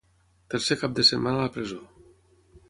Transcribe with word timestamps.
Tercer 0.53 0.77
cap 0.83 0.95
de 1.01 1.05
setmana 1.11 1.39
a 1.43 1.47
la 1.49 1.53
presó. 1.59 1.79